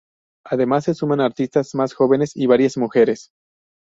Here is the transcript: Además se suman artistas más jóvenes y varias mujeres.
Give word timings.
Además 0.47 0.85
se 0.85 0.95
suman 0.95 1.21
artistas 1.21 1.75
más 1.75 1.93
jóvenes 1.93 2.31
y 2.35 2.47
varias 2.47 2.75
mujeres. 2.75 3.29